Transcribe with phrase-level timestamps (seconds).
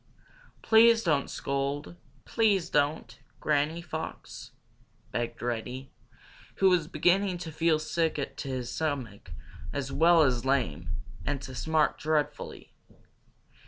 [0.63, 1.95] "Please don't scold,
[2.25, 4.49] please don't, Granny Fox,"
[5.11, 5.91] begged Reddy,
[6.55, 9.29] who was beginning to feel sick to his stomach
[9.71, 10.89] as well as lame,
[11.23, 12.73] and to smart dreadfully.